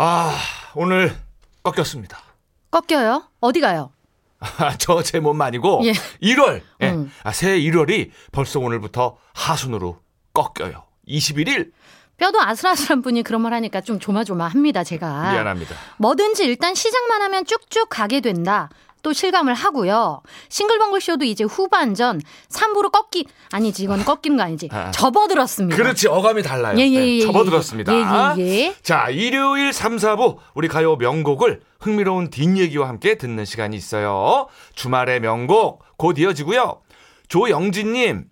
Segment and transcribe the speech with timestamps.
[0.00, 0.32] 아
[0.76, 1.12] 오늘
[1.64, 2.20] 꺾였습니다.
[2.70, 3.24] 꺾여요?
[3.40, 3.90] 어디 가요?
[4.78, 5.92] 저제 몸 아니고 예.
[6.22, 6.90] 1월 예.
[6.90, 7.10] 음.
[7.24, 9.98] 아, 새 1월이 벌써 오늘부터 하순으로
[10.32, 10.84] 꺾여요.
[11.08, 11.72] 21일
[12.16, 15.32] 뼈도 아슬아슬한 분이 그런 말 하니까 좀 조마조마합니다, 제가.
[15.32, 15.74] 미안합니다.
[15.98, 18.68] 뭐든지 일단 시작만 하면 쭉쭉 가게 된다.
[19.08, 20.20] 또 실감을 하고요.
[20.50, 24.90] 싱글벙글 쇼도 이제 후반전 3부로 꺾기 아니지 이건 거 아니지 아.
[24.90, 25.74] 접어들었습니다.
[25.74, 26.76] 그렇지 어감이 달라요.
[26.78, 27.20] 예, 예, 네, 예, 예.
[27.22, 27.94] 접어들었습니다.
[27.94, 28.74] 예, 예, 예.
[28.82, 34.48] 자 일요일 3, 4부 우리 가요 명곡을 흥미로운 뒷얘기와 함께 듣는 시간이 있어요.
[34.74, 36.82] 주말의 명곡 곧 이어지고요.
[37.28, 38.26] 조영진님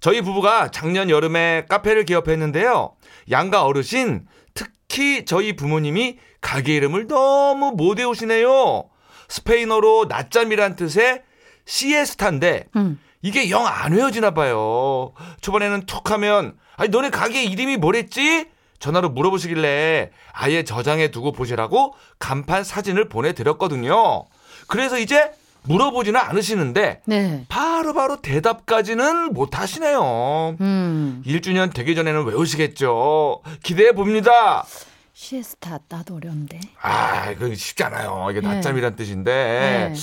[0.00, 2.94] 저희 부부가 작년 여름에 카페를 개업했는데요.
[3.30, 4.24] 양가 어르신
[4.54, 8.91] 특히 저희 부모님이 가게 이름을 너무 못 외우시네요.
[9.36, 11.22] 스페인어로 낮잠이란 뜻의
[11.64, 13.00] 시에스타인데 음.
[13.22, 15.12] 이게 영 안 외워지나 봐요.
[15.40, 18.46] 초반에는 툭 하면 아니 너네 가게 이름이 뭐랬지?
[18.78, 24.24] 전화로 물어보시길래 아예 저장해 두고 보시라고 간판 사진을 보내드렸거든요.
[24.66, 25.30] 그래서 이제
[25.62, 27.46] 물어보지는 않으시는데 네.
[27.48, 30.56] 바로바로 대답까지는 못 하시네요.
[30.60, 31.22] 음.
[31.24, 33.42] 1주년 되기 전에는 외우시겠죠.
[33.62, 34.66] 기대해 봅니다.
[35.12, 36.58] 시에스타 나도 어려운데.
[36.80, 38.28] 아, 이거 쉽지 않아요.
[38.30, 38.48] 이게 네.
[38.48, 39.92] 낮잠이란 뜻인데.
[39.92, 39.94] 네.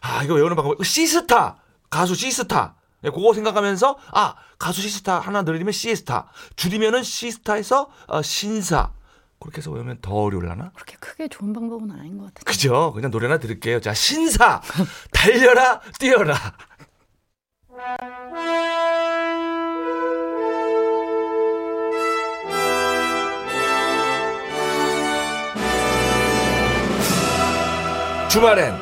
[0.00, 0.84] 아, 이거 외우는 방법.
[0.84, 1.56] 시스타.
[1.90, 2.76] 가수 시스타.
[3.02, 6.28] 네, 그거 생각하면서, 아, 가수 시스타 하나 늘리면 시스타.
[6.56, 8.92] 줄이면은 시스타에서 어, 신사.
[9.40, 10.70] 그렇게 해서 외우면 더 어려울라나?
[10.74, 12.44] 그렇게 크게 좋은 방법은 아닌 것 같아요.
[12.46, 12.92] 그죠?
[12.94, 13.80] 그냥 노래나 들을게요.
[13.80, 14.62] 자, 신사.
[15.12, 16.34] 달려라, 뛰어라.
[28.34, 28.74] 주말엔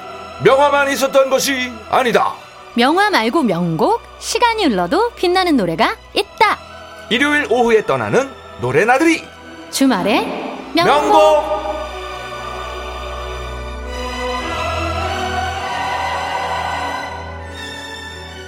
[0.42, 2.32] 명화만 있었던 것이 아니다.
[2.72, 6.58] 명화 말고 명곡 시간이 흘러도 빛나는 노래가 있다.
[7.10, 8.30] 일요일 오후에 떠나는
[8.62, 9.22] 노래나들이
[9.70, 10.22] 주말에
[10.74, 10.86] 명곡.
[10.86, 11.62] 명곡.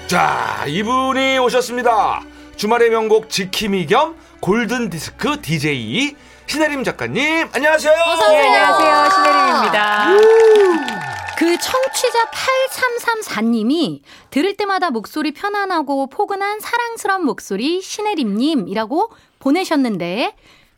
[0.07, 2.23] 자, 이분이 오셨습니다.
[2.57, 7.93] 주말의 명곡 지킴이 겸 골든 디스크 DJ 신혜림 작가님, 안녕하세요.
[7.93, 8.43] 어서 오세요.
[8.43, 9.10] 네, 안녕하세요.
[9.10, 10.06] 신혜림입니다.
[11.37, 14.00] 그 청취자 8334님이
[14.31, 19.10] 들을 때마다 목소리 편안하고 포근한 사랑스러운 목소리 신혜림님이라고
[19.41, 20.37] 보내셨는데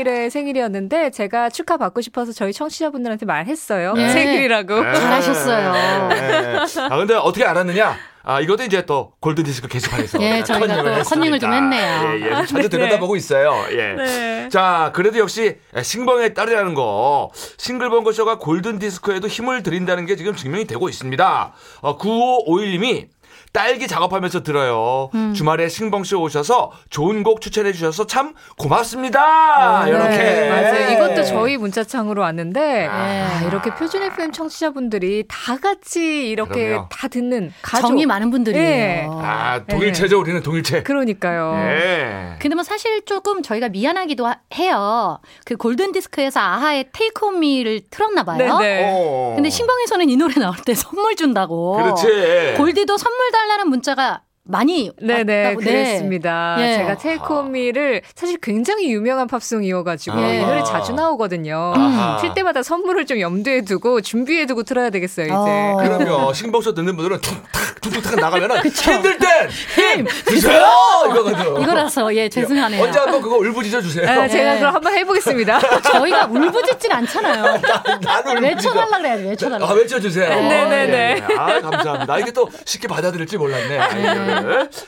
[0.00, 3.94] 19일에 생일이었는데 제가 축하받고 싶어서 저희 청취자분들한테 말했어요.
[3.94, 4.10] 네.
[4.10, 4.82] 생일이라고.
[4.82, 4.94] 네.
[4.94, 6.08] 잘하셨어요.
[6.08, 6.56] 네.
[6.90, 7.96] 아, 근데 어떻게 알았느냐?
[8.22, 10.20] 아, 이것도 이제 또 골든디스크 게시판에서.
[10.22, 12.18] 예, 저희가 컨닝을 좀 했네요.
[12.20, 12.30] 예, 예.
[12.30, 12.68] 자주 네.
[12.68, 13.64] 들여다보고 있어요.
[13.70, 13.94] 예.
[13.94, 14.48] 네.
[14.50, 20.88] 자, 그래도 역시 싱범의 딸이라는 거, 싱글벙글 쇼가 골든디스크에도 힘을 들인다는 게 지금 증명이 되고
[20.88, 21.52] 있습니다.
[21.80, 23.08] 어, 9551님이
[23.52, 25.10] 딸기 작업하면서 들어요.
[25.14, 25.34] 음.
[25.34, 29.86] 주말에 싱벙쇼 오셔서 좋은 곡 추천해 주셔서 참 고맙습니다.
[29.88, 30.16] 이렇게.
[30.16, 30.90] 네, 맞아요.
[30.92, 33.00] 이것도 저희 문자창으로 왔는데 아.
[33.40, 36.88] 아, 이렇게 표준 FM 청취자분들이 다 같이 이렇게 그럼요.
[36.90, 37.88] 다 듣는 가족.
[37.88, 38.64] 정이 많은 분들이에요.
[38.64, 39.06] 네.
[39.10, 40.20] 아, 동일체죠.
[40.20, 40.82] 우리는 동일체.
[40.82, 41.54] 그러니까요.
[41.56, 42.36] 예.
[42.40, 45.18] 근데 뭐 사실 조금 저희가 미안하기도 하- 해요.
[45.44, 48.38] 그 골든 디스크에서 아하의 테이크 온 미를 틀었나 봐요.
[48.38, 48.82] 네네.
[48.92, 49.32] 어.
[49.34, 51.76] 근데 신봉에서는 이 노래 나올 때 선물 준다고.
[51.76, 52.54] 그렇지.
[52.56, 55.60] 골디도 선물 달라는 문자가 많이 네네, 왔다고.
[55.60, 55.70] 네.
[55.70, 56.56] 그랬습니다.
[56.58, 56.76] 예.
[56.76, 60.28] 제가 테이크온미를 사실 굉장히 유명한 팝송이어가지고 아.
[60.32, 61.72] 이 노래 자주 나오거든요.
[61.76, 62.18] 아하.
[62.20, 65.34] 틀 때마다 선물을 좀 염두에 두고 준비해 두고 틀어야 되겠어요, 이제.
[65.34, 65.78] 어.
[65.80, 66.32] 그럼요.
[66.32, 70.66] 싱벙쇼 듣는 분들은 툭탁 툭툭탁 나가면은 힘들 땐힘 드세요
[71.10, 71.62] 이거거든.
[71.62, 72.82] 이거라서 예 죄송하네요.
[72.82, 74.08] 언제 한번 그거 울부짖어 주세요.
[74.08, 74.58] 아, 제가 네.
[74.58, 75.60] 그럼 한번 해보겠습니다.
[75.82, 77.60] 저희가 울부짖질 않잖아요.
[78.02, 78.42] 나는.
[78.42, 79.66] 외쳐달라 그래야지 외쳐달라.
[79.66, 80.28] 아, 외쳐주세요.
[80.28, 81.24] 네네네.
[81.30, 81.34] 예.
[81.36, 82.18] 아, 감사합니다.
[82.18, 83.78] 이게 또 쉽게 받아들일지 몰랐네.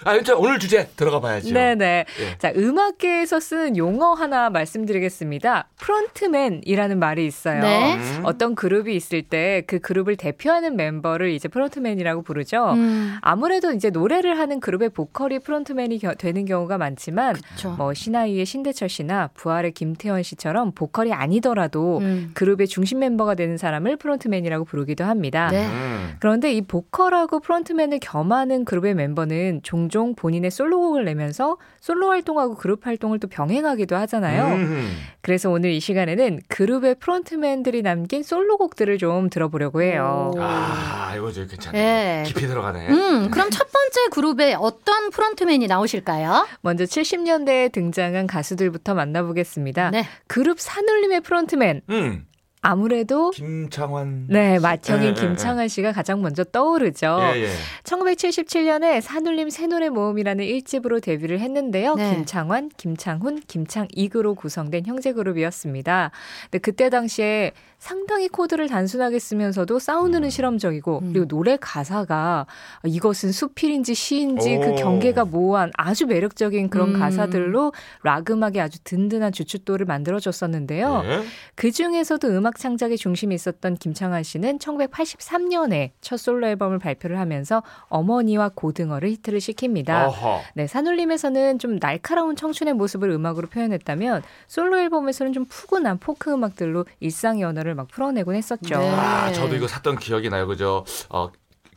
[0.04, 1.52] 아, 일단 오늘 주제 들어가 봐야죠.
[1.52, 2.04] 네네.
[2.20, 2.38] 예.
[2.38, 5.68] 자, 음악계에서 쓰는 용어 하나 말씀드리겠습니다.
[5.78, 7.60] 프론트맨이라는 말이 있어요.
[7.62, 7.94] 네.
[7.94, 8.20] 음.
[8.24, 12.72] 어떤 그룹이 있을 때 그 그룹을 대표하는 멤버를 이제 프론트맨이라고 부르죠.
[12.72, 17.70] 음, 아무래도 이제 노래를 하는 그룹의 보컬이 프론트맨이 겨- 되는 경우가 많지만 그렇죠.
[17.78, 22.30] 뭐 시나위의 신대철 씨나 부활의 김태원 씨처럼 보컬이 아니더라도 음.
[22.34, 25.48] 그룹의 중심 멤버가 되는 사람을 프론트맨이라고 부르기도 합니다.
[25.50, 25.66] 네.
[25.66, 26.14] 음.
[26.20, 32.86] 그런데 이 보컬하고 프론트맨을 겸하는 그룹의 멤버는 씨는 종종 본인의 솔로곡을 내면서 솔로 활동하고 그룹
[32.86, 34.54] 활동을 또 병행하기도 하잖아요.
[34.54, 34.96] 음.
[35.20, 40.32] 그래서 오늘 이 시간에는 그룹의 프론트맨들이 남긴 솔로곡들을 좀 들어보려고 해요.
[40.34, 40.40] 오.
[40.40, 41.78] 아, 이거 저 괜찮네.
[41.78, 42.22] 예.
[42.24, 42.88] 깊이 들어가네.
[42.88, 46.46] 음, 그럼 첫 번째 그룹에 어떤 프론트맨이 나오실까요?
[46.60, 49.90] 먼저 70년대에 등장한 가수들부터 만나보겠습니다.
[49.90, 50.06] 네.
[50.26, 51.82] 그룹 산울림의 프론트맨.
[51.90, 52.26] 음.
[52.64, 54.26] 아무래도 김창완.
[54.28, 57.18] 네, 맏형인 예, 예, 김창완 씨가 가장 먼저 떠오르죠.
[57.34, 57.48] 예, 예.
[57.82, 61.96] 1977년에 산울림 새노래 모음이라는 1집으로 데뷔를 했는데요.
[61.96, 62.14] 네.
[62.14, 66.12] 김창완, 김창훈, 김창익으로 구성된 형제 그룹이었습니다.
[66.44, 67.50] 근데 그때 당시에
[67.82, 71.08] 상당히 코드를 단순하게 쓰면서도 사운드는 실험적이고 음.
[71.12, 72.46] 그리고 노래 가사가
[72.84, 74.60] 이것은 수필인지 시인지 오.
[74.60, 77.00] 그 경계가 모호한 아주 매력적인 그런 음.
[77.00, 77.72] 가사들로
[78.04, 81.02] 락 음악에 아주 든든한 주춧돌을 만들어줬었는데요.
[81.06, 81.22] 예.
[81.56, 88.50] 그 중에서도 음악 창작에 중심이 있었던 김창완 씨는 1983년에 첫 솔로 앨범을 발표를 하면서 어머니와
[88.54, 90.06] 고등어를 히트를 시킵니다.
[90.06, 90.40] 어허.
[90.54, 97.42] 네, 산울림에서는 좀 날카로운 청춘의 모습을 음악으로 표현했다면 솔로 앨범에서는 좀 푸근한 포크 음악들로 일상의
[97.42, 98.78] 언어를 막 풀어내곤 했었죠.
[98.78, 98.90] 네.
[98.90, 100.46] 아, 저도 이거 샀던 기억이 나요.
[100.46, 100.84] 그죠?
[101.08, 101.30] 어,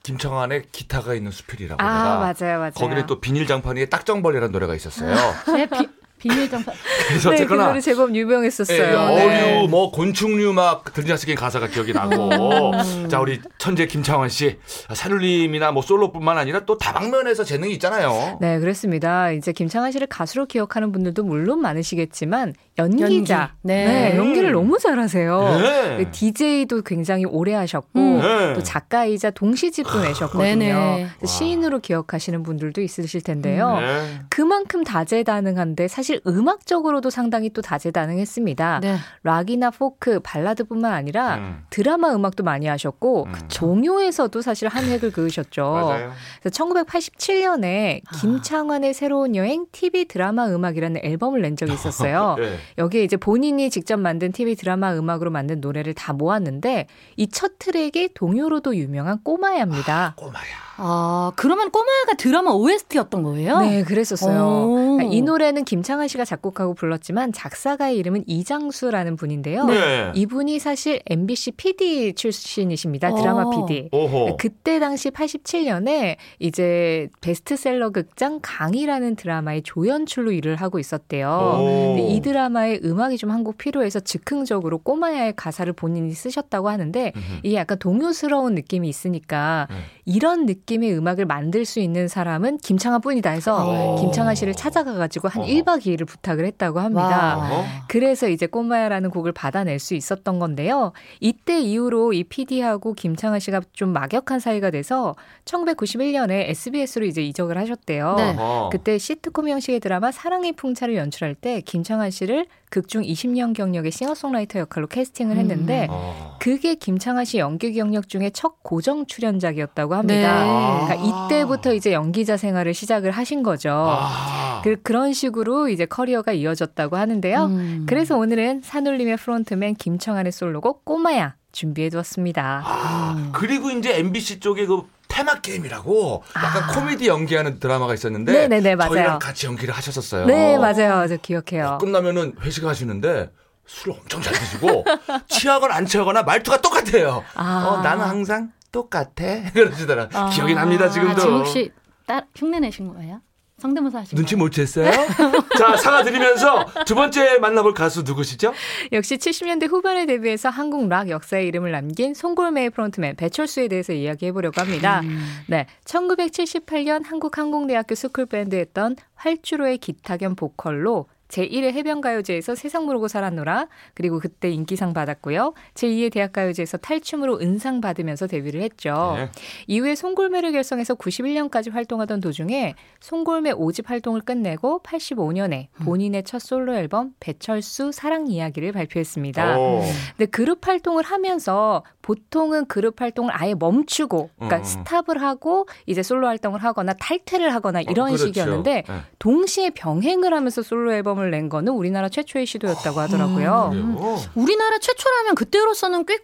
[0.03, 2.71] 김창완의 기타가 있는 수필이라고 아, 내가 맞아요, 맞아요.
[2.75, 5.15] 거기는 또 비닐 장판 위에 딱정벌이라는 노래가 있었어요.
[5.45, 5.88] 제 비,
[6.19, 6.63] 비밀 정
[7.07, 8.77] 그래서 네, 그 어쨌거나 노래 제법 유명했었어요.
[8.77, 9.57] 예, 네.
[9.59, 12.71] 어류, 뭐 곤충류 막 들려쓰긴 가사가 기억이 나고.
[12.71, 13.09] 음.
[13.09, 14.59] 자, 우리 천재 김창완 씨,
[14.94, 18.38] 산울림이나 뭐 솔로뿐만 아니라 또 다방면에서 재능이 있잖아요.
[18.41, 19.31] 네, 그렇습니다.
[19.31, 23.54] 이제 김창완 씨를 가수로 기억하는 분들도 물론 많으시겠지만 연기자, 연기.
[23.63, 24.18] 네.
[24.18, 25.60] 연기를 너무 잘하세요.
[25.60, 26.12] 네.
[26.12, 28.19] DJ도 굉장히 오래 하셨고 음.
[28.22, 28.54] 네.
[28.54, 30.44] 또 작가이자 동시집도 내셨거든요.
[30.44, 31.07] 네네.
[31.18, 33.80] 그래서 시인으로 기억하시는 분들도 있으실 텐데요.
[33.80, 34.19] 네.
[34.30, 38.80] 그만큼 다재다능한데 사실 음악적으로도 상당히 또 다재다능했습니다.
[38.81, 38.98] 네.
[39.24, 41.63] 락이나 포크, 발라드뿐만 아니라 음.
[41.69, 43.33] 드라마 음악도 많이 하셨고 음.
[43.54, 45.63] 동요에서도 사실 한 획을 그으셨죠.
[45.63, 46.12] 맞아요.
[46.42, 48.18] 그래서 1987년에 아.
[48.18, 52.36] 김창완의 새로운 여행 TV 드라마 음악이라는 앨범을 낸 적이 있었어요.
[52.77, 52.81] 예.
[52.81, 58.09] 여기에 이제 본인이 직접 만든 TV 드라마 음악으로 만든 노래를 다 모았는데 이 첫 트랙이
[58.13, 60.13] 동요로도 유명한 꼬마야입니다.
[60.15, 60.44] 꼬마야.
[60.77, 63.60] 아, 그러면 꼬마야가 드라마 OST였던 거예요?
[63.60, 64.44] 네, 그랬었어요.
[64.44, 65.00] 오.
[65.01, 69.66] 이 노래는 김창완 씨가 작곡하고 불렀지만 작사가의 이름은 이장수라는 분인데요.
[69.66, 70.12] 네.
[70.16, 73.13] 이분이 사실 MBC PD 출신이십니다.
[73.16, 73.50] 드라마 어.
[73.66, 73.89] PD.
[73.92, 74.38] 오호.
[74.38, 81.60] 그때 당시 87년에 이제 베스트셀러 극장 강이라는 드라마의 조연출로 일을 하고 있었대요.
[81.62, 81.98] 오.
[82.00, 87.39] 이 드라마의 음악이 좀 한 곡 필요해서 즉흥적으로 꼬마야의 가사를 본인이 쓰셨다고 하는데 음흠.
[87.44, 89.75] 이게 약간 동요스러운 느낌이 있으니까 네.
[90.06, 93.95] 이런 느낌 의 음악을 만들 수 있는 사람은 김창완 뿐이다 해서 오.
[94.01, 95.51] 김창완 씨를 찾아가가지고 한 어허.
[95.51, 97.38] 1박 2일을 부탁을 했다고 합니다.
[97.38, 97.65] 와.
[97.88, 100.91] 그래서 이제 꼬마야라는 곡을 받아낼 수 있었던 건데요.
[101.19, 105.15] 이때 이후로 이 PD하고 김창완 씨가 좀 막역한 사이가 돼서
[105.45, 108.15] 1991년에 SBS로 이제 이적을 하셨대요.
[108.17, 108.35] 네.
[108.71, 114.88] 그때 시트콤 형식의 드라마 사랑의 풍차를 연출할 때 김창완 씨를 극중 20년 경력의 싱어송라이터 역할로
[114.88, 116.36] 캐스팅을 했는데 어.
[116.42, 120.44] 그게 김창완 씨 연기 경력 중에 첫 고정 출연작이었다고 합니다.
[120.44, 120.86] 네.
[120.86, 123.70] 그러니까 이때부터 이제 연기자 생활을 시작을 하신 거죠.
[123.72, 124.60] 아.
[124.62, 127.46] 그, 그런 식으로 이제 커리어가 이어졌다고 하는데요.
[127.46, 127.86] 음.
[127.88, 132.63] 그래서 오늘은 산울림의 frontman 김창완의 솔로곡 꼬마야 준비해 두었습니다.
[132.65, 134.84] 아, 그리고 이제 MBC 쪽에 그
[135.15, 136.67] 테마 게임이라고 약간 아.
[136.74, 138.89] 코미디 연기하는 드라마가 있었는데 네네네, 맞아요.
[138.91, 140.25] 저희랑 같이 연기를 하셨었어요.
[140.25, 141.07] 네, 맞아요.
[141.07, 141.77] 저 기억해요.
[141.79, 143.31] 끝나면은 회식하시는데
[143.65, 144.84] 술을 엄청 잘 드시고
[145.29, 147.24] 취하거나 안 취하거나 말투가 똑같아요.
[147.34, 147.65] 아.
[147.65, 149.13] 어, 나는 항상 똑같아
[149.55, 150.10] 그러시더라.
[150.13, 150.29] 아.
[150.31, 151.13] 기억이 납니다 지금도.
[151.13, 151.72] 아, 지금 혹시
[152.05, 153.22] 딸 흉내 내신 거예요?
[153.65, 154.36] 성대모사 하신 눈치?
[154.36, 154.91] 못 챘어요?
[155.57, 158.53] 자, 사과 드리면서 두 번째 만나볼 가수 누구시죠?
[158.91, 164.62] 역시 70년대 후반에 데뷔해서 한국 락 역사의 이름을 남긴 송골매의 frontman 배철수에 대해서 이야기해 보려고
[164.62, 165.01] 합니다.
[165.01, 165.19] 음.
[165.48, 174.50] 네, 1978년 한국항공대학교 스쿨밴드였던 활주로의 기타 겸 보컬로 제1회 해변가요제에서 세상 모르고 살았노라 그리고 그때
[174.50, 175.54] 인기상 받았고요.
[175.74, 179.13] 제2회 대학가요제에서 탈춤으로 은상 받으면서 데뷔를 했죠.
[179.18, 179.30] 네.
[179.68, 187.12] 이후에 송골매를 결성해서 91년까지 활동하던 도중에 송골매 5집 활동을 끝내고 85년에 본인의 첫 솔로 앨범
[187.20, 189.60] 배철수 사랑 이야기를 발표했습니다.
[189.60, 189.82] 오.
[190.18, 194.63] 근데 그룹 활동을 하면서 보통은 그룹 활동을 아예 멈추고 그러니까 음, 음.
[194.63, 198.27] 스탑을 하고 이제 솔로 활동을 하거나 탈퇴를 하거나 이런 어, 그렇죠.
[198.27, 199.01] 식이었는데 네.
[199.20, 203.70] 동시에 병행을 하면서 솔로 앨범을 낸 거는 우리나라 최초의 시도였다고 하더라고요.
[203.72, 204.17] 그래요?
[204.36, 206.20] 우리나라 최초라면 그때로서는 꽤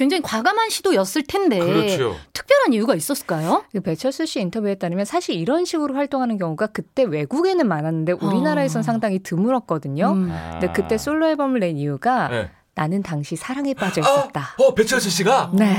[0.00, 2.16] 굉장히 과감한 시도였을 텐데 그렇죠.
[2.32, 3.64] 특별한 이유가 있었을까요?
[3.70, 8.82] 그 배철수 씨 인터뷰에 따르면 사실 이런 식으로 활동하는 경우가 그때 외국에는 많았는데 우리나라에선 아.
[8.82, 10.12] 상당히 드물었거든요.
[10.12, 10.30] 음.
[10.32, 10.52] 아.
[10.52, 12.50] 근데 그때 솔로 앨범을 낸 이유가 네.
[12.80, 14.54] 나는 당시 사랑에 빠져 있었다.
[14.56, 15.50] 어, 배철수 씨가?
[15.52, 15.76] 네.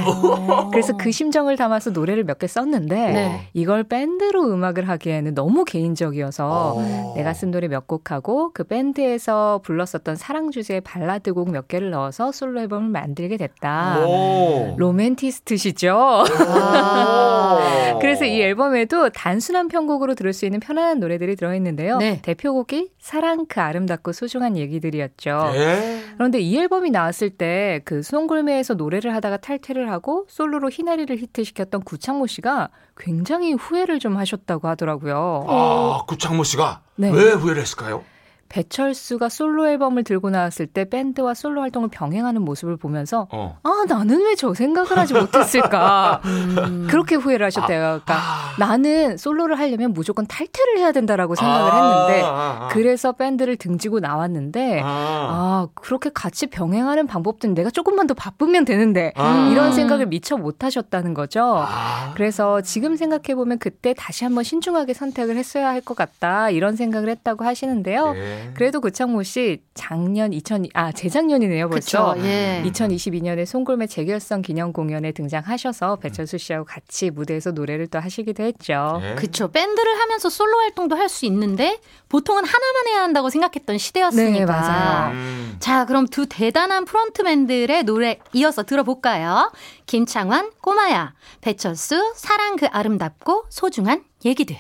[0.71, 3.47] 그래서 그 심정을 담아서 노래를 몇 개 썼는데 네.
[3.53, 7.13] 이걸 밴드로 음악을 하기에는 너무 개인적이어서 어.
[7.15, 11.89] 내가 쓴 노래 몇 곡 하고 그 밴드에서 불렀었던 사랑 주제의 발라드 곡 몇 개를
[11.89, 14.05] 넣어서 솔로 앨범을 만들게 됐다.
[14.05, 14.75] 오.
[14.77, 15.95] 로맨티스트시죠?
[15.95, 17.99] 오.
[17.99, 21.97] 그래서 이 앨범에도 단순한 편곡으로 들을 수 있는 편안한 노래들이 들어있는데요.
[21.97, 22.19] 네.
[22.21, 25.51] 대표곡이 사랑 그 아름답고 소중한 얘기들이었죠.
[25.55, 25.99] 예.
[26.15, 32.27] 그런데 이 앨범이 나왔을 때 그 송골매에서 노래를 하다가 탈퇴를 하고 솔로로 희나리를 히트시켰던 구창모
[32.27, 35.45] 씨가 굉장히 후회를 좀 하셨다고 하더라고요.
[35.47, 37.11] 아, 구창모 씨가 네.
[37.11, 38.03] 왜 후회를 했을까요?
[38.51, 43.57] 배철수가 솔로 앨범을 들고 나왔을 때 밴드와 솔로 활동을 병행하는 모습을 보면서 어.
[43.63, 46.87] 아 나는 왜 저 생각을 하지 못했을까 음.
[46.89, 47.79] 그렇게 후회를 하셨대요.
[47.79, 48.55] 그러니까 아.
[48.57, 51.75] 나는 솔로를 하려면 무조건 탈퇴를 해야 된다라고 생각을 아,
[52.07, 52.67] 했는데 아, 아.
[52.71, 54.87] 그래서 밴드를 등지고 나왔는데 아.
[54.87, 59.49] 아 그렇게 같이 병행하는 방법들은 내가 조금만 더 바쁘면 되는데 아.
[59.51, 61.41] 이런 생각을 미처 못 하셨다는 거죠.
[61.67, 62.13] 아.
[62.15, 67.09] 그래서 지금 생각해 보면 그때 다시 한번 신중하게 선택을 했어야 할 것 같다 이런 생각을
[67.09, 68.13] 했다고 하시는데요.
[68.13, 68.40] 네.
[68.53, 72.13] 그래도 구창모 씨 작년 2000, 아 재작년이네요 벌써.
[72.15, 72.25] 그쵸.
[72.25, 72.63] 예.
[72.65, 78.99] 2022년에 송골매 재결성 기념 공연에 등장하셔서 배철수 씨하고 같이 무대에서 노래를 또 하시기도 했죠.
[79.01, 79.15] 네.
[79.15, 79.49] 그쵸.
[79.51, 84.39] 밴드를 하면서 솔로 활동도 할 수 있는데 보통은 하나만 해야 한다고 생각했던 시대였으니까.
[84.39, 85.11] 네, 맞아요.
[85.11, 85.57] 음.
[85.59, 89.51] 자, 그럼 두 대단한 프론트맨들의 노래 이어서 들어볼까요?
[89.87, 94.55] 김창완, 꼬마야, 배철수, 사랑 그 아름답고 소중한 얘기들.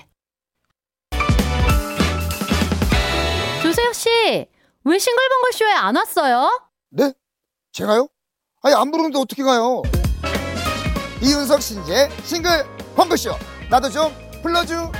[4.01, 4.09] 씨,
[4.83, 6.49] 왜 싱글벙글 쇼에 안 왔어요?
[6.89, 7.13] 네?
[7.71, 8.07] 제가요?
[8.63, 9.83] 아니 안 부르는데 어떻게 가요?
[11.21, 12.65] 이윤석 신재 싱글
[12.95, 13.35] 펑크쇼
[13.69, 14.91] 나도 좀 불러주세요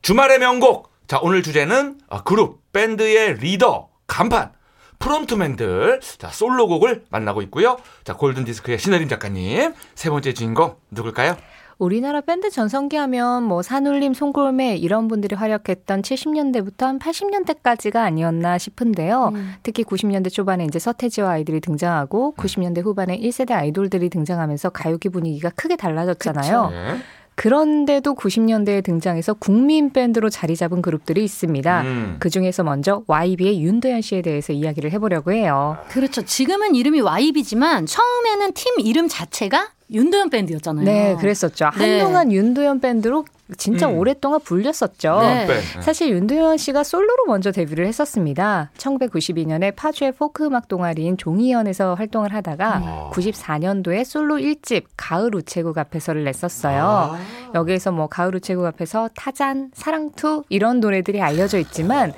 [0.00, 0.90] 주말의 명곡.
[1.06, 4.54] 자, 오늘 주제는 아, 그룹, 밴드의 리더, 간판,
[4.98, 6.00] 프론트맨들.
[6.16, 7.76] 자, 솔로곡을 만나고 있고요.
[8.04, 9.74] 자, 골든디스크의 신혜림 작가님.
[9.94, 11.36] 세 번째 주인공 누굴까요?
[11.78, 19.32] 우리나라 밴드 전성기 하면 뭐 산울림, 송골매 이런 분들이 활약했던 70년대부터 한 80년대까지가 아니었나 싶은데요.
[19.34, 19.54] 음.
[19.62, 25.76] 특히 90년대 초반에 이제 서태지와 아이들이 등장하고 90년대 후반에 1세대 아이돌들이 등장하면서 가요계 분위기가 크게
[25.76, 26.70] 달라졌잖아요.
[26.70, 26.96] 네.
[27.34, 31.82] 그런데도 90년대에 등장해서 국민 밴드로 자리 잡은 그룹들이 있습니다.
[31.82, 32.16] 음.
[32.18, 35.76] 그 중에서 먼저 YB의 윤도현 씨에 대해서 이야기를 해보려고 해요.
[35.88, 36.22] 그렇죠.
[36.22, 40.84] 지금은 이름이 YB지만 처음에는 팀 이름 자체가 윤도현 밴드였잖아요.
[40.84, 41.70] 네, 그랬었죠.
[41.76, 41.98] 네.
[41.98, 43.24] 한동안 윤도현 밴드로
[43.58, 43.98] 진짜 음.
[43.98, 45.20] 오랫동안 불렸었죠.
[45.20, 45.46] 네.
[45.46, 45.82] 밴.
[45.82, 48.70] 사실 윤도현 씨가 솔로로 먼저 데뷔를 했었습니다.
[48.78, 53.10] 1992년에 파주의 포크 음악 동아리인 종이연에서 활동을 하다가 아.
[53.12, 56.84] 94년도에 솔로 1집 가을 우체국 앞에서를 냈었어요.
[56.84, 57.18] 아.
[57.54, 62.14] 여기에서 뭐 가을 우체국 앞에서 타잔, 사랑투 이런 노래들이 알려져 있지만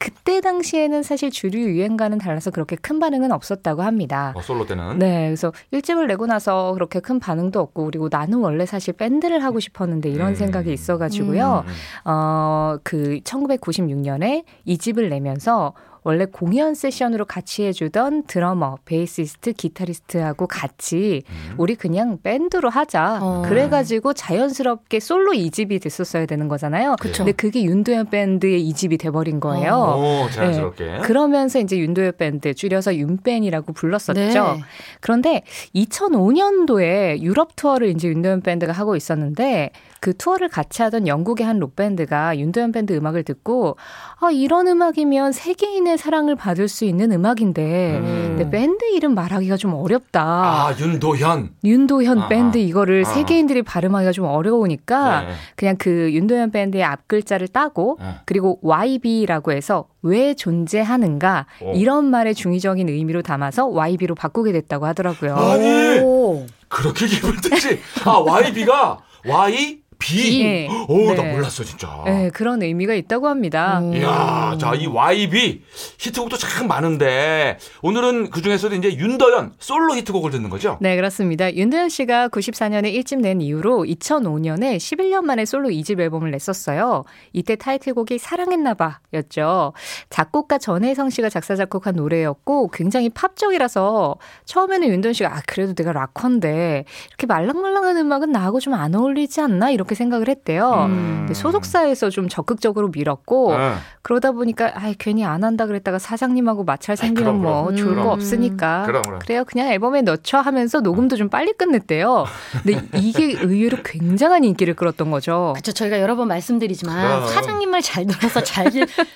[0.00, 4.32] 그때 당시에는 사실 주류 유행과는 달라서 그렇게 큰 반응은 없었다고 합니다.
[4.34, 4.98] 어, 솔로 때는.
[4.98, 9.60] 네, 그래서 일집을 내고 나서 그렇게 큰 반응도 없고 그리고 나는 원래 사실 밴드를 하고
[9.60, 10.34] 싶었는데 이런 음.
[10.34, 11.64] 생각이 있어가지고요.
[11.66, 12.10] 음.
[12.10, 21.22] 어, 그 1996년에 이 집을 내면서 원래 공연 세션으로 같이 해주던 드러머, 베이시스트, 기타리스트하고 같이
[21.28, 21.54] 음.
[21.58, 23.18] 우리 그냥 밴드로 하자.
[23.20, 23.42] 어.
[23.46, 26.96] 그래가지고 자연스럽게 솔로 이집이 됐었어야 되는 거잖아요.
[27.00, 27.24] 그쵸.
[27.24, 29.74] 근데 그게 윤도현 밴드의 이집이 돼버린 거예요.
[29.74, 30.84] 오, 자연스럽게.
[30.84, 30.98] 네.
[31.00, 34.14] 그러면서 이제 윤도현 밴드 줄여서 윤밴이라고 불렀었죠.
[34.14, 34.60] 네.
[35.00, 35.42] 그런데
[35.74, 42.38] 2005년도에 유럽 투어를 이제 윤도현 밴드가 하고 있었는데 그 투어를 같이 하던 영국의 한 록밴드가
[42.38, 43.76] 윤도현 밴드 음악을 듣고
[44.18, 48.34] 아 이런 음악이면 세계인의 사랑을 받을 수 있는 음악인데 음.
[48.36, 50.22] 근데 밴드 이름 말하기가 좀 어렵다.
[50.22, 51.50] 아, 윤도현.
[51.64, 52.28] 윤도현 아하.
[52.28, 53.14] 밴드 이거를 아하.
[53.14, 55.28] 세계인들이 발음하기가 좀 어려우니까 네.
[55.56, 58.06] 그냥 그 윤도현 밴드의 앞 글자를 따고 네.
[58.26, 61.72] 그리고 YB라고 해서 왜 존재하는가 오.
[61.74, 65.36] 이런 말의 중의적인 의미로 담아서 YB로 바꾸게 됐다고 하더라고요.
[65.36, 66.46] 아니, 오.
[66.68, 67.78] 그렇게 기분 뜻이.
[68.04, 70.42] 아, YB가 Y, B.
[70.42, 70.68] 네.
[70.88, 71.32] 오, 나 네.
[71.32, 72.02] 몰랐어, 진짜.
[72.04, 73.78] 네, 그런 의미가 있다고 합니다.
[73.78, 73.94] 음.
[73.94, 75.62] 이야, 자, 이 YB
[75.98, 80.78] 히트곡도 참 많은데 오늘은 그 중에서도 이제 윤도현 솔로 히트곡을 듣는 거죠?
[80.80, 81.54] 네, 그렇습니다.
[81.54, 87.04] 윤도현 씨가 94년에 1집 낸 이후로 2005년에 11년 만에 솔로 2집 앨범을 냈었어요.
[87.32, 89.74] 이때 타이틀곡이 사랑했나봐 였죠.
[90.08, 94.16] 작곡가 전혜성 씨가 작사, 작곡한 노래였고 굉장히 팝적이라서
[94.46, 99.70] 처음에는 윤도현 씨가 아, 그래도 내가 락커인데 이렇게 말랑말랑한 음악은 나하고 좀 안 어울리지 않나?
[99.70, 100.86] 이렇게 그렇게 생각을 했대요.
[100.88, 101.28] 음.
[101.32, 103.74] 소속사에서 좀 적극적으로 밀었고 응.
[104.02, 107.76] 그러다 보니까 아 괜히 안 한다 그랬다가 사장님하고 마찰 생기면 그럼, 뭐 그럼.
[107.76, 108.08] 좋을 거 음.
[108.08, 109.18] 없으니까 그럼, 그럼.
[109.26, 112.24] 래요 그냥 앨범에 넣죠 하면서 녹음도 좀 빨리 끝냈대요.
[112.62, 115.52] 근데 이게 의외로 굉장한 인기를 끌었던 거죠.
[115.54, 115.72] 그렇죠.
[115.72, 117.28] 저희가 여러 번 말씀드리지만 그럼.
[117.28, 118.70] 사장님 말 잘 들어서 잘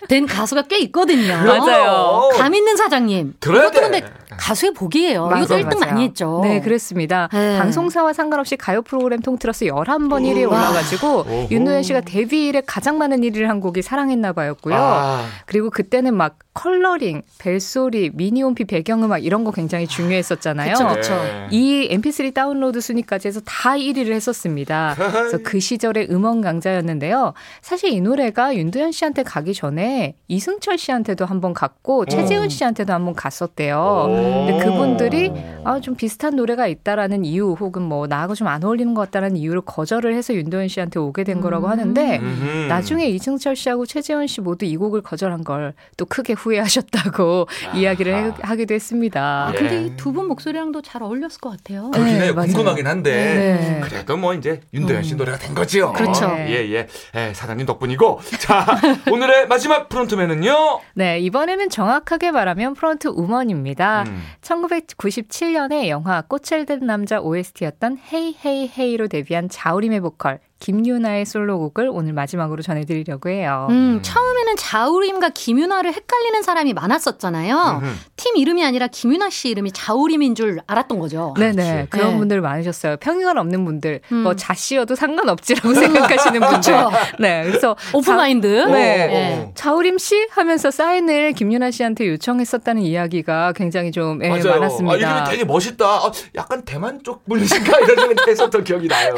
[0.08, 1.36] 된 가수가 꽤 있거든요.
[1.44, 2.30] 맞아요.
[2.34, 3.34] 감 있는 사장님.
[3.40, 3.80] 들어야 이것도 돼.
[4.00, 5.26] 근데 가수의 복이에요.
[5.26, 5.92] 맞아요, 이것도 1등 맞아요.
[5.92, 6.40] 많이 했죠.
[6.42, 7.28] 네, 그랬습니다.
[7.32, 7.58] 네.
[7.58, 10.63] 방송사와 상관없이 가요 프로그램 통틀어서 11번 1위에 와.
[10.70, 11.48] 올라가지고.
[11.50, 14.74] 윤도현 씨가 데뷔 이래 가장 많은 1위를 한 곡이 사랑했나 봐였고요.
[14.74, 20.72] 아, 그리고 그때는 막 컬러링, 벨소리, 미니홈피 배경음악 이런 거 굉장히 중요했었잖아요.
[20.74, 21.14] 그쵸, 그쵸.
[21.14, 21.48] 네.
[21.50, 24.94] 이 MP3 다운로드 순위까지 해서 다 1위를 했었습니다.
[24.96, 27.34] 그래서 그 시절의 음원 강자였는데요.
[27.60, 34.06] 사실 이 노래가 윤도현 씨한테 가기 전에 이승철 씨한테도 한번 갔고 최재훈 씨한테도 한번 갔었대요.
[34.46, 35.32] 근데 그분들이
[35.64, 39.62] 아, 좀 비슷한 노래가 있다라는 이유 혹은 뭐 나하고 좀 안 어울리는 것 같다는 이유로
[39.62, 42.66] 거절을 해서 윤도현 씨한테 오게 된 거라고 하는데 음흠.
[42.68, 48.32] 나중에 이승철 씨하고 최재훈 씨 모두 이 곡을 거절한 걸 또 크게 후회하셨다고 이야기를 해-
[48.42, 49.46] 하기도 했습니다.
[49.48, 49.58] 아, 예.
[49.58, 51.90] 근데 이 두 분 목소리랑도 잘 어울렸을 것 같아요.
[51.92, 52.32] 그렇긴 네.
[52.32, 53.10] 궁금하긴 한데.
[53.12, 53.80] 네.
[53.82, 55.92] 그래도 뭐 이제 윤도현 씨 노래가 된 거지요.
[55.92, 56.26] 그렇죠.
[56.38, 56.86] 예, 예.
[57.16, 58.20] 예, 사장님 덕분이고.
[58.38, 58.64] 자,
[59.10, 60.80] 오늘의 마지막 프론트맨은요.
[60.94, 64.04] 네, 이번에는 정확하게 말하면 front woman입니다.
[64.06, 64.22] 음.
[64.42, 72.14] 1997년에 영화 꽃을 든 남자 OST였던 Hey Hey Hey로 데뷔한 자우림의 보컬 김윤아의 솔로곡을 오늘
[72.14, 73.66] 마지막으로 전해드리려고 해요.
[73.68, 77.80] 음, 처음에는 자우림과 김윤아를 헷갈리는 사람이 많았었잖아요.
[77.82, 77.94] 음흠.
[78.16, 81.34] 팀 이름이 아니라 김윤아 씨 이름이 자우림인 줄 알았던 거죠.
[81.36, 81.88] 네네.
[81.90, 82.18] 그런 네.
[82.18, 82.96] 분들 많으셨어요.
[82.96, 84.16] 편견 없는 분들, 음.
[84.22, 86.74] 뭐 자씨여도 상관없지라고 생각하시는 분들.
[87.18, 87.44] 네.
[87.44, 88.46] 그래서 open mind.
[88.46, 88.80] 네.
[88.80, 89.52] 예.
[89.54, 94.60] 자우림 씨 하면서 사인을 김윤아 씨한테 요청했었다는 이야기가 굉장히 좀 예, 맞아요.
[94.60, 94.94] 많았습니다.
[94.94, 95.84] 아, 이름이 되게 멋있다.
[95.84, 99.14] 아, 약간 대만 쪽 분이신가 이런 생각이 했었던 기억이 나요.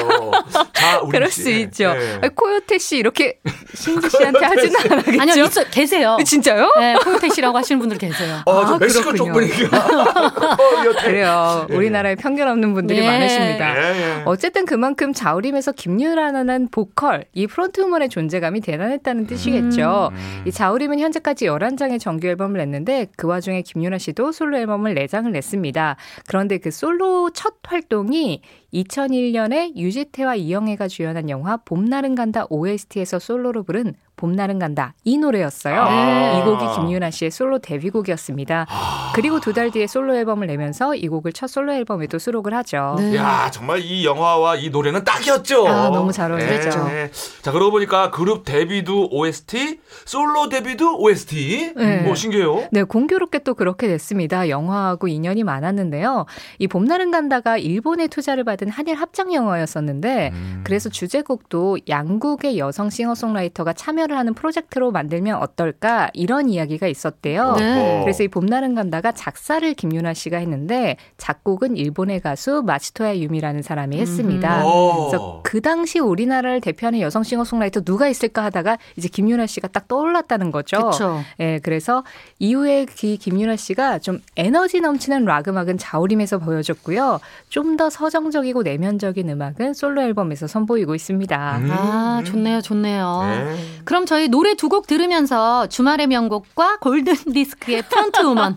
[0.73, 1.36] 자, 우리 그럴 씨.
[1.43, 1.85] 수 있죠.
[1.85, 2.19] 예.
[2.23, 3.39] 아니, 코요태 씨 이렇게
[3.75, 5.21] 신지 씨한테 하지는 않았겠죠?
[5.23, 6.17] 아니요, 있어, 계세요.
[6.25, 6.71] 진짜요?
[6.79, 8.43] 네, 코요태 씨라고 하시는 분들 계세요.
[8.47, 9.33] 어, 저 아, 멕시코 쪽 그렇군요.
[9.33, 9.77] 분위기가.
[9.79, 11.03] 어.
[11.03, 11.67] 그래요.
[11.71, 11.75] 예.
[11.75, 13.07] 우리나라에 편견 없는 분들이 네.
[13.07, 13.77] 많으십니다.
[13.77, 14.23] 예, 예.
[14.25, 20.11] 어쨌든 그만큼 자우림에서 김윤아라는 보컬, 이 front woman의 존재감이 대단했다는 뜻이겠죠.
[20.13, 20.43] 음.
[20.47, 25.97] 이 자우림은 현재까지 11장의 정규 앨범을 냈는데 그 와중에 김윤아 씨도 솔로 앨범을 4장을 냈습니다.
[26.27, 28.43] 그런데 그 솔로 첫 활동이
[28.77, 35.81] 2001년에 유지태와 이영애가 주연한 영화 봄날은 간다 OST에서 솔로로 부른 봄날은 간다 이 노래였어요.
[35.81, 36.39] 아.
[36.39, 38.67] 이 곡이 김유나 씨의 솔로 데뷔곡이었습니다.
[39.15, 42.97] 그리고 두 달 뒤에 솔로 앨범을 내면서 이 곡을 첫 솔로 앨범에도 수록을 하죠.
[42.99, 43.17] 네.
[43.17, 45.67] 야 정말 이 영화와 이 노래는 딱이었죠.
[45.67, 46.87] 아, 너무 잘 어울렸죠.
[46.91, 47.11] 예, 예.
[47.41, 51.73] 자 그러고 보니까 그룹 데뷔도 OST, 솔로 데뷔도 OST.
[51.77, 52.01] 네.
[52.03, 52.69] 뭐 신기해요.
[52.71, 54.49] 네, 공교롭게 또 그렇게 됐습니다.
[54.51, 56.27] 영화하고 인연이 많았는데요.
[56.59, 60.61] 이 봄날은 간다가 일본의 투자를 받은 한일 합작 영화였었는데 음.
[60.65, 67.57] 그래서 주제곡도 양국의 여성 싱어송라이터가 참여 를 하는 프로젝트로 만들면 어떨까 이런 이야기가 있었대요.
[67.57, 68.01] 네.
[68.03, 74.63] 그래서 이 봄날은 간다가 작사를 김윤아 씨가 했는데 작곡은 일본의 가수 마치토야 유미라는 사람이 했습니다.
[74.65, 75.09] 어.
[75.09, 80.51] 그래서 그 당시 우리나라를 대표하는 여성 싱어송라이터 누가 있을까 하다가 이제 김윤아 씨가 딱 떠올랐다는
[80.51, 80.79] 거죠.
[80.79, 81.21] 그렇죠.
[81.41, 82.05] 예, 그래서
[82.39, 87.21] 이후에 그 김윤아 씨가 좀 에너지 넘치는 락 음악은 자우림에서 보여줬고요.
[87.49, 91.59] 좀 더 서정적이고 내면적인 음악은 솔로 앨범에서 선보이고 있습니다.
[91.59, 91.71] 음.
[91.71, 93.21] 아, 좋네요, 좋네요.
[93.23, 93.57] 네.
[93.97, 98.55] 그럼 저희 노래 두 곡 들으면서 주말의 명곡과 골든 디스크의 front woman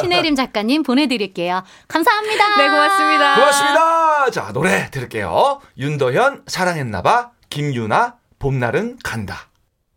[0.00, 1.62] 신혜림 작가님 보내드릴게요.
[1.88, 2.56] 감사합니다.
[2.58, 3.34] 네, 고맙습니다.
[3.36, 4.30] 고맙습니다.
[4.32, 5.60] 자 노래 들을게요.
[5.78, 7.30] 윤도현 사랑했나봐.
[7.48, 9.48] 김윤아 봄날은 간다.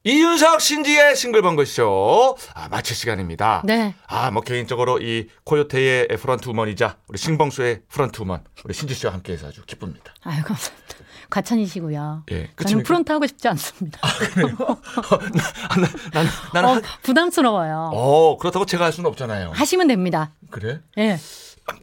[0.06, 3.64] 이윤석 신지의 싱글벙글쇼 아, 마칠 시간입니다.
[3.66, 3.96] 네.
[4.08, 9.48] 아, 뭐 개인적으로 이 코요태의 front woman이자 우리 싱벙쇼의 front woman 우리 신지 씨와 함께해서
[9.48, 10.14] 아주 기쁩니다.
[10.24, 10.96] 아유, 감사합니다.
[11.30, 12.24] 과찬이시고요.
[12.32, 12.84] 예, 저는?
[12.84, 14.00] front 하고 싶지 않습니다.
[14.02, 14.08] 아,
[15.76, 17.92] 나, 나는 나는 어, 하, 부담스러워요.
[17.94, 19.52] 어 그렇다고 제가 할 수는 없잖아요.
[19.54, 20.32] 하시면 됩니다.
[20.50, 20.80] 그래?
[20.98, 21.18] 예,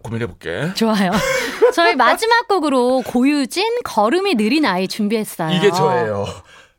[0.02, 0.72] 고민해 볼게.
[0.74, 1.10] 좋아요.
[1.74, 5.56] 저희 마지막 곡으로 고유진 걸음이 느린 아이 준비했어요.
[5.56, 6.26] 이게 저예요.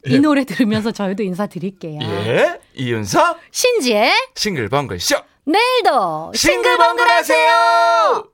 [0.06, 1.99] 이 노래 들으면서 저희도 인사드릴게요.
[2.02, 8.28] 예, 이윤석 신지의 싱글벙글 쇼 내일도 싱글벙글 하세요.